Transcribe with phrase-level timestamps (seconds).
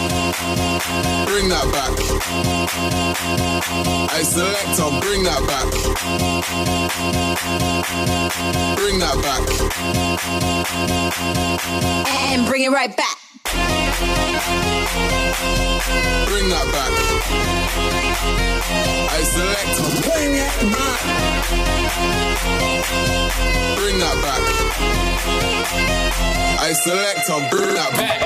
[0.00, 1.92] Bring that back.
[4.10, 4.74] I select.
[4.74, 5.70] selector, bring that back.
[8.76, 9.42] Bring that back.
[12.32, 13.29] And bring it right back.
[13.44, 13.56] Bring
[16.48, 16.92] that back.
[19.10, 19.76] I select.
[20.02, 21.00] Bring it back.
[23.76, 24.42] Bring that back.
[26.60, 27.28] I select.
[27.50, 28.20] Bring that back.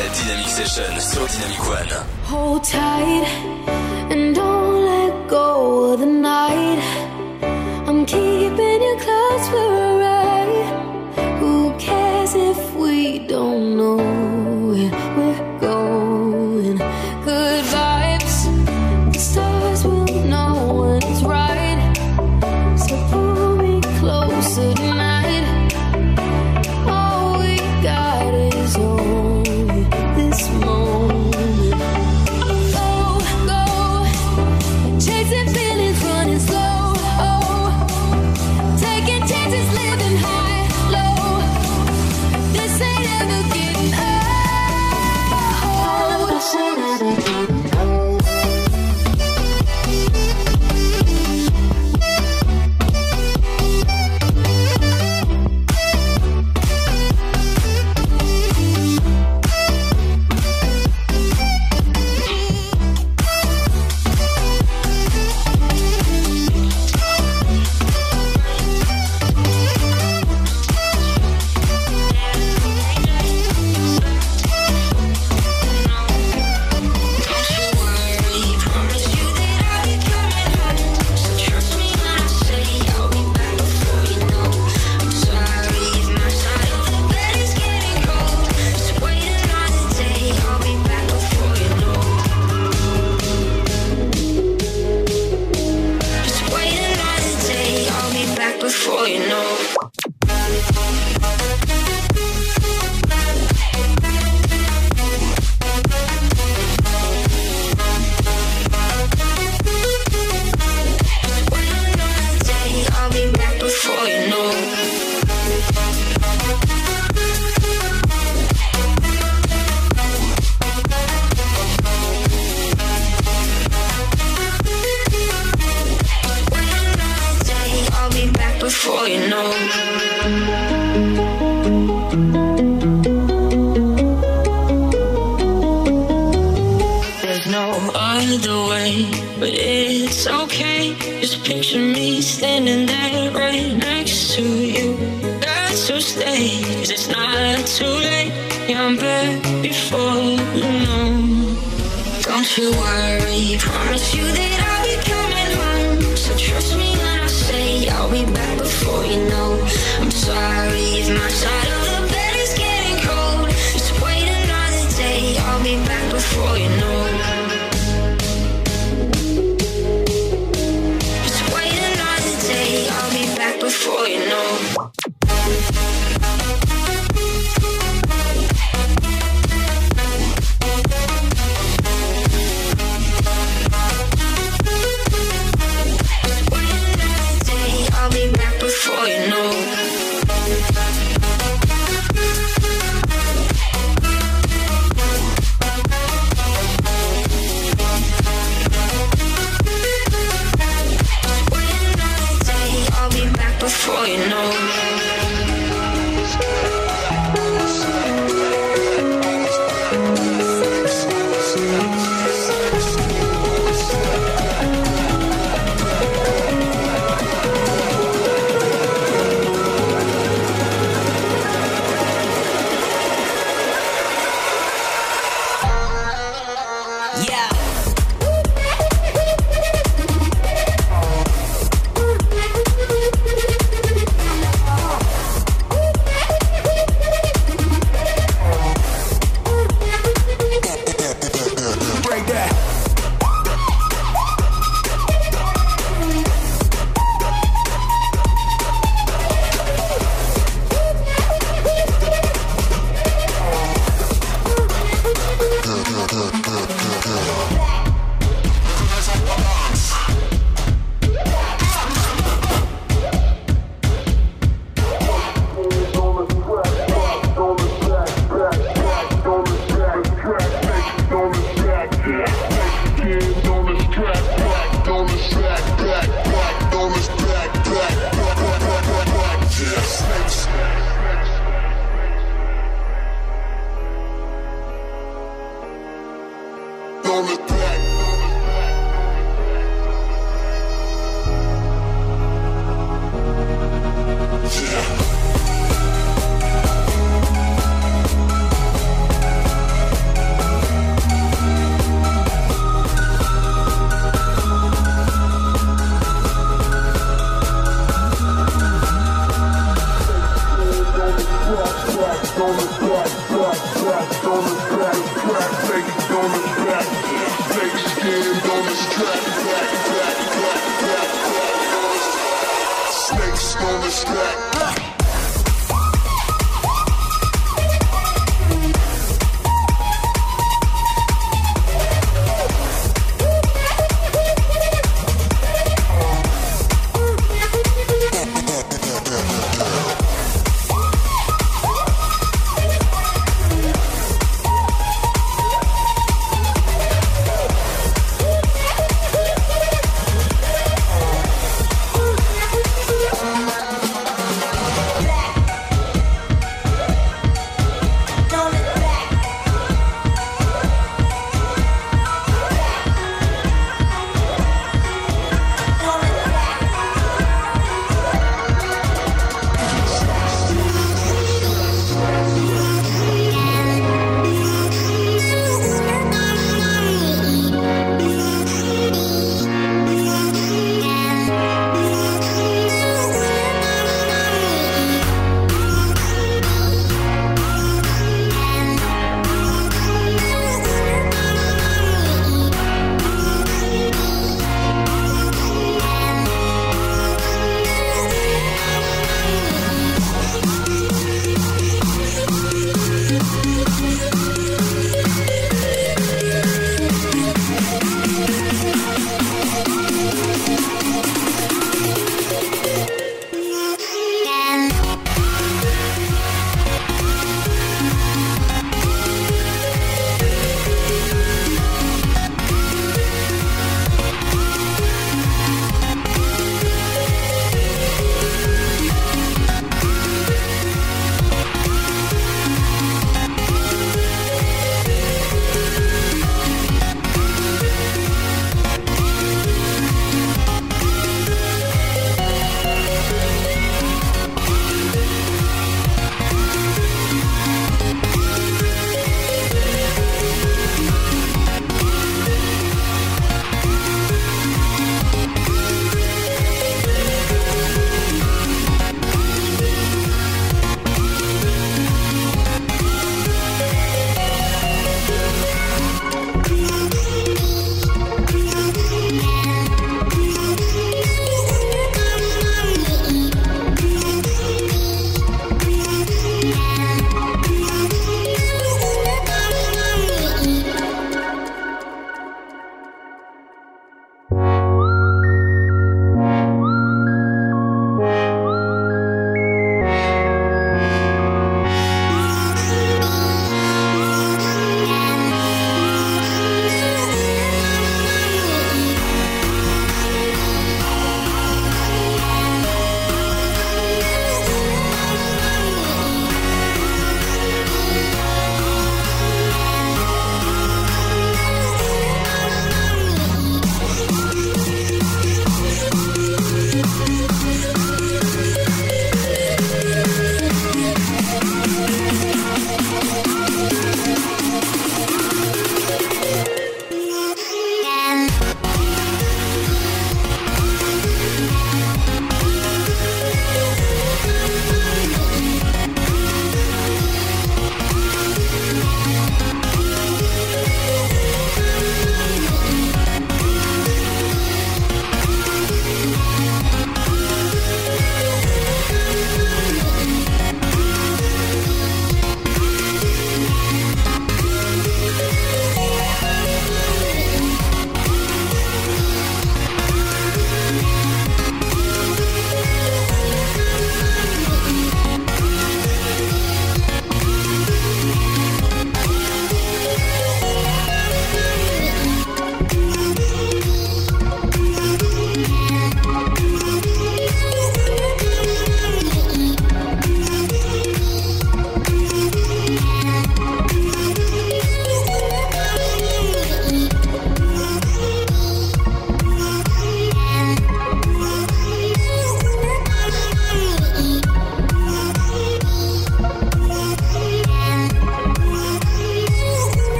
[0.00, 1.94] la Dynamic Session sur Dynamic One.
[2.30, 3.26] Hold tight
[4.10, 6.99] and don't let go of the night.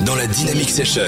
[0.00, 1.02] Dans la Dynamic Session.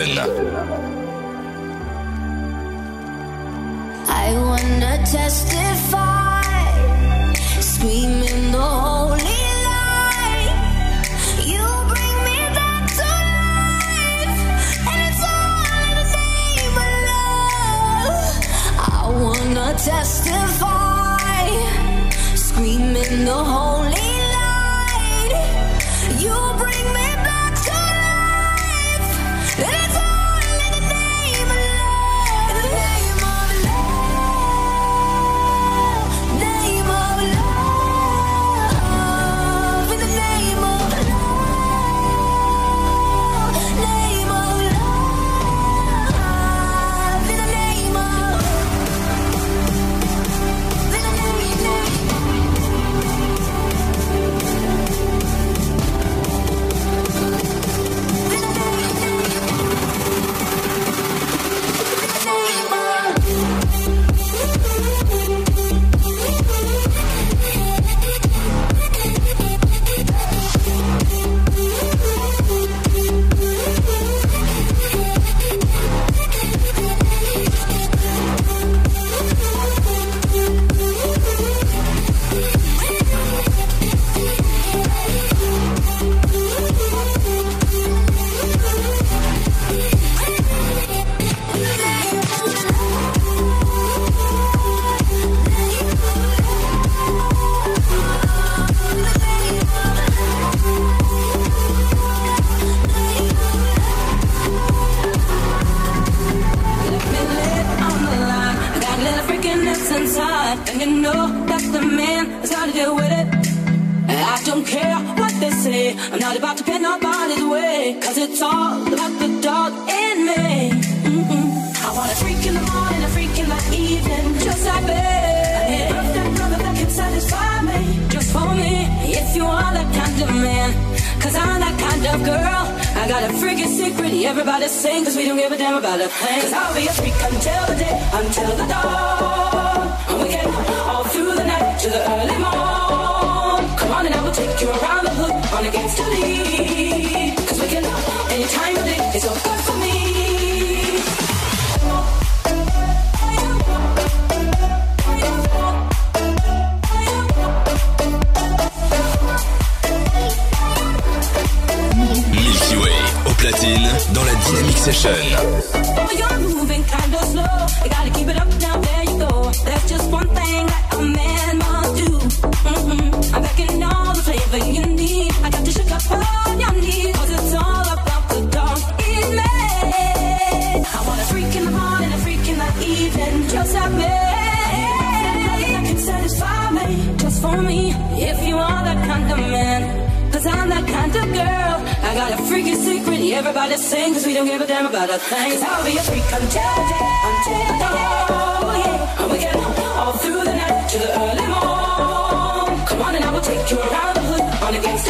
[146.01, 146.74] On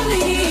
[0.05, 0.44] on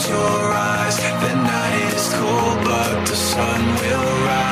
[0.00, 4.49] close your eyes, the night is cold, but the sun will rise.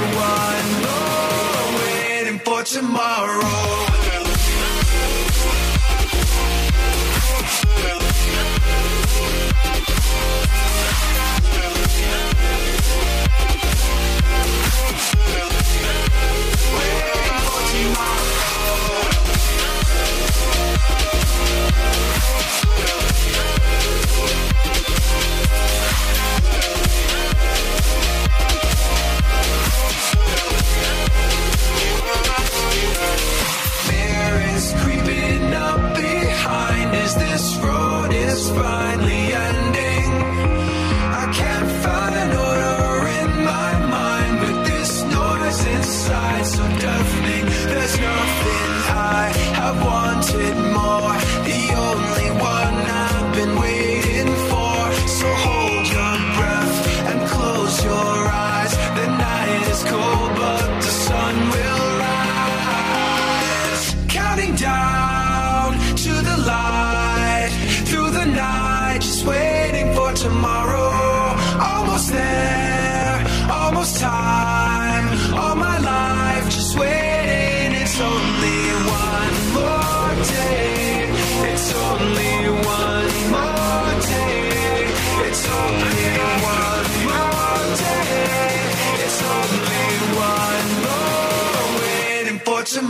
[0.00, 3.93] One more, waiting for tomorrow.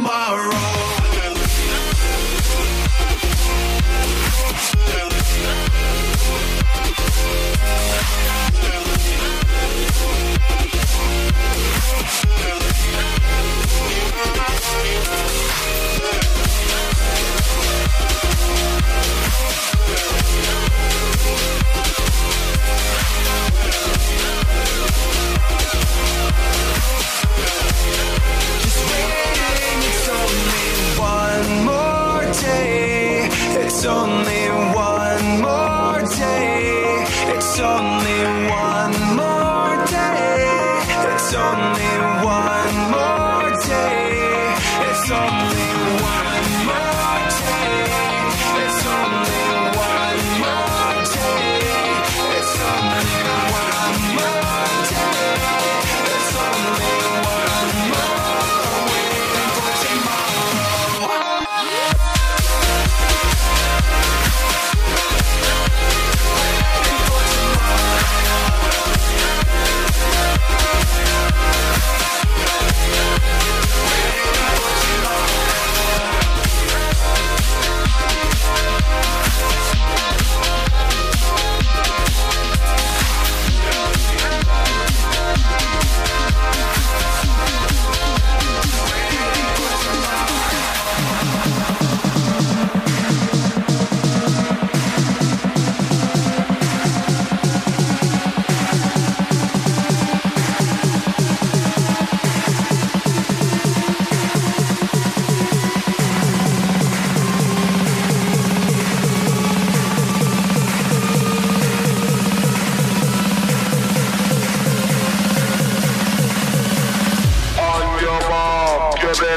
[0.05, 0.64] tomorrow.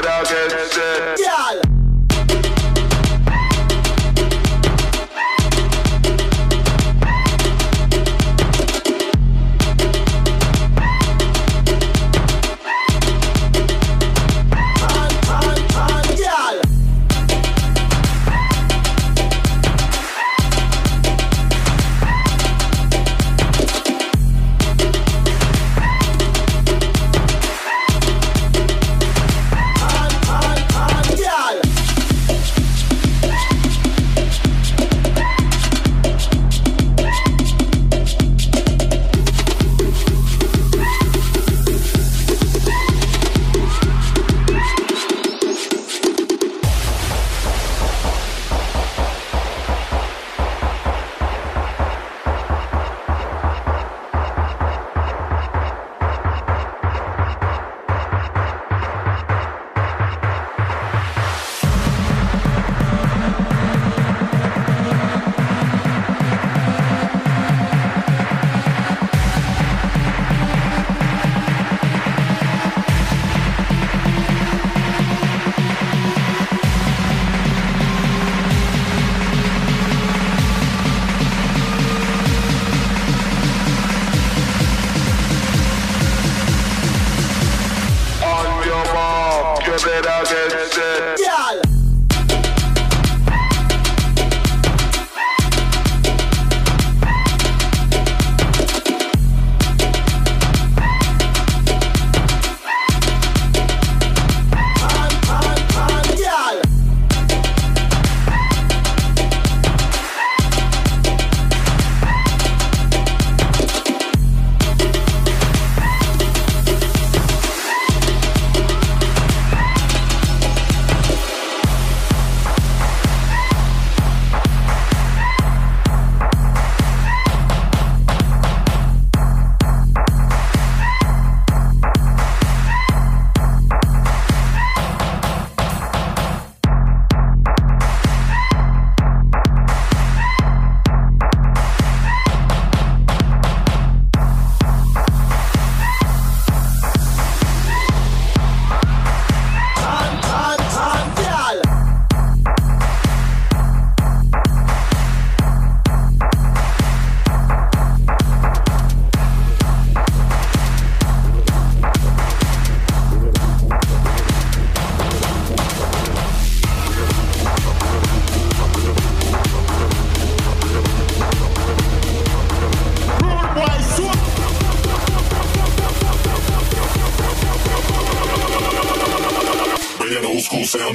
[0.02, 1.18] get out, get set.
[1.18, 1.67] Y'all.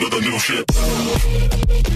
[0.10, 0.64] Just ain't fair.
[1.88, 1.93] You